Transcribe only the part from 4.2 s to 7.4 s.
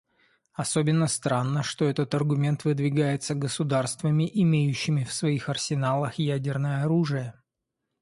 имеющими в своих арсеналах ядерное оружие.